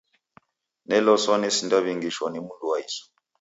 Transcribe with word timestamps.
Neloswa 0.87 1.35
nesindaw'ingishwa 1.37 2.27
ni 2.29 2.39
mndu 2.43 2.65
wa 2.71 2.77
isu. 2.85 3.03